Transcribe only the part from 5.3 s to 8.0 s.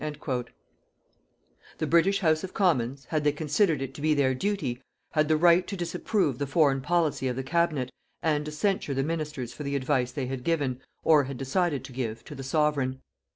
right to disapprove the foreign policy of the Cabinet